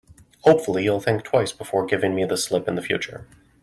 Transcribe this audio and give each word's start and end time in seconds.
Hopefully, 0.39 0.83
you'll 0.83 0.99
think 0.99 1.23
twice 1.23 1.51
before 1.51 1.85
giving 1.85 2.15
me 2.15 2.25
the 2.25 2.35
slip 2.35 2.67
in 2.67 2.81
future. 2.81 3.27